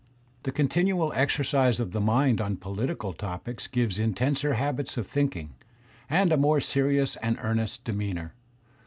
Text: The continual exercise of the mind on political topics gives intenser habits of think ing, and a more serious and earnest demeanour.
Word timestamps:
The 0.41 0.51
continual 0.51 1.13
exercise 1.15 1.79
of 1.79 1.91
the 1.91 2.01
mind 2.01 2.41
on 2.41 2.57
political 2.57 3.13
topics 3.13 3.67
gives 3.67 3.99
intenser 3.99 4.55
habits 4.55 4.97
of 4.97 5.05
think 5.05 5.35
ing, 5.35 5.53
and 6.09 6.31
a 6.31 6.37
more 6.37 6.59
serious 6.59 7.17
and 7.17 7.37
earnest 7.43 7.83
demeanour. 7.83 8.33